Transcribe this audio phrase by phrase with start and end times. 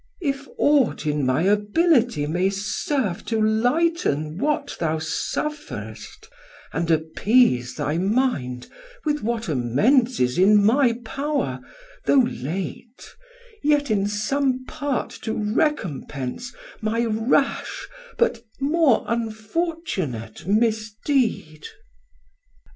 [0.23, 6.27] If aught in my ability may serve To light'n what thou suffer'st,
[6.73, 8.67] and appease Thy mind
[9.05, 11.59] with what amends is in my power,
[12.07, 13.13] Though late,
[13.61, 17.87] yet in some part to recompense My rash
[18.17, 21.67] but more unfortunate misdeed.